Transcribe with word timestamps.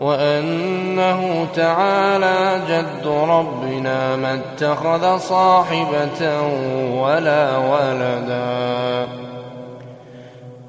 وأنه 0.00 1.46
تعالى 1.54 2.60
جد 2.68 3.06
ربنا 3.06 4.16
ما 4.16 4.34
اتخذ 4.34 5.18
صاحبة 5.18 6.42
ولا 7.00 7.56
ولدا. 7.56 9.08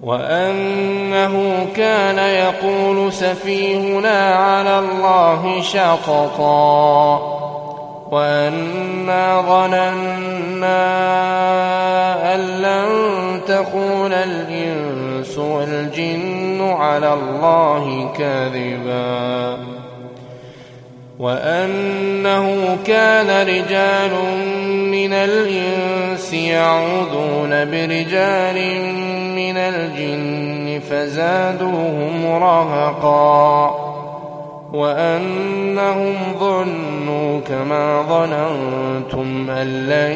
وأنه 0.04 1.68
كان 1.76 2.18
يقول 2.18 3.13
سفيهنا 3.13 4.35
على 4.35 4.80
الله 4.80 5.62
شططا 5.62 7.45
وأنا 8.12 9.41
ظننا 9.41 10.86
أن 12.36 12.40
لن 12.40 13.41
تكون 13.48 14.13
الإنس 14.13 15.38
والجن 15.38 16.62
على 16.62 17.13
الله 17.13 18.13
كاذبا 18.18 19.58
وأنه 21.20 22.77
كان 22.86 23.48
رجال 23.48 24.12
من 24.91 25.13
الإنس 25.13 26.34
يعوذون 26.34 27.49
برجال 27.49 28.55
من 29.35 29.57
الجن 29.57 30.82
فزادوهم 30.90 32.26
رهقا 32.26 33.95
وأنهم 34.76 36.15
ظنوا 36.40 37.40
كما 37.40 38.01
ظننتم 38.01 39.49
أن 39.49 39.67
لن 39.87 40.12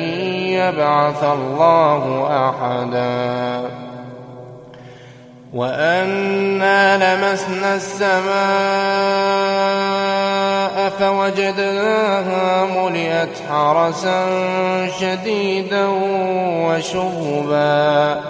يبعث 0.59 1.23
الله 1.23 2.27
أحدا. 2.49 3.69
وأنا 5.53 6.97
لمسنا 6.97 7.75
السماء 7.75 9.19
فوجدناها 10.99 12.66
ملئت 12.66 13.35
حرسا 13.49 14.25
شديدا 14.99 15.88
وشهبا 16.66 18.21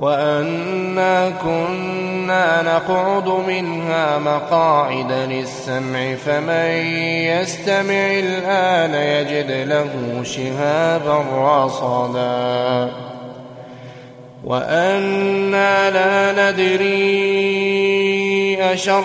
وأنا 0.00 1.30
كنا 1.30 2.21
نقعد 2.62 3.28
منها 3.48 4.18
مقاعد 4.18 5.12
للسمع 5.12 6.14
فمن 6.14 6.70
يستمع 7.26 8.06
الآن 8.10 8.94
يجد 8.94 9.50
له 9.68 10.22
شهابا 10.22 11.24
رصدا 11.34 12.92
وأنا 14.44 15.90
لا 15.90 16.50
ندري 16.50 17.42
أشر 18.72 19.04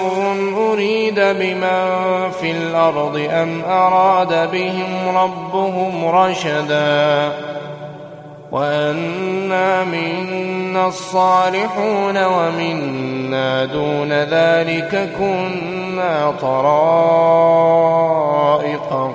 أريد 0.58 1.20
بمن 1.20 2.32
في 2.40 2.52
الأرض 2.52 3.28
أم 3.32 3.62
أراد 3.62 4.52
بهم 4.52 5.18
ربهم 5.18 6.06
رشدا. 6.06 7.32
وأنا 8.52 9.84
منا 9.84 10.88
الصالحون 10.88 12.26
ومنا 12.26 13.66
دون 13.66 14.14
ذلك 14.14 15.10
كنا 15.20 16.34
طرائق 16.42 17.58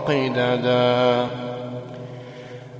قددا 0.06 1.26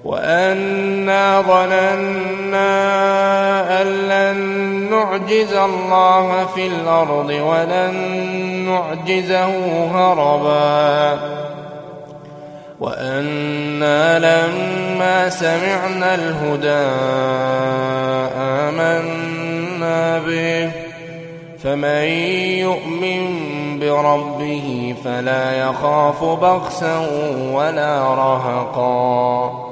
وأنا 0.05 1.41
ظننا 1.41 2.93
أن 3.83 3.87
لن 3.87 4.39
نعجز 4.91 5.53
الله 5.55 6.47
في 6.55 6.67
الأرض 6.67 7.31
ولن 7.31 7.95
نعجزه 8.69 9.87
هربا 9.87 11.19
وأنا 12.83 14.19
لما 14.19 15.29
سمعنا 15.29 16.15
الهدى 16.15 16.89
آمنا 18.69 20.19
به. 20.19 20.71
فمن 21.65 22.05
يؤمن 22.59 23.21
بربه 23.79 24.95
فلا 25.05 25.69
يخاف 25.69 26.25
بخسا 26.25 26.99
ولا 27.53 28.15
رهقا. 28.15 29.72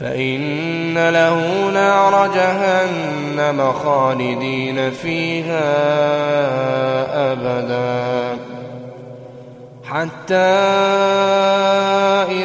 فإن 0.00 1.08
له 1.08 1.70
نار 1.74 2.30
جهنم 2.34 3.72
خالدين 3.72 4.90
فيها 4.90 5.72
أبدا. 7.32 8.38
حتى 9.84 10.34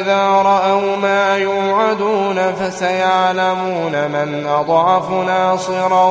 إذا 0.00 0.26
رأوا 0.26 0.96
ما 0.96 1.36
يوعدون 1.36 2.52
فسيعلمون 2.52 3.92
من 3.92 4.46
أضعف 4.46 5.10
ناصرا 5.10 6.04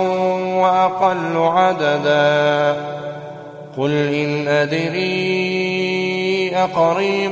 وأقل 0.61 1.37
عددا. 1.37 2.75
قل 3.77 3.91
إن 3.91 4.47
أدري 4.47 5.71
أقريب 6.55 7.31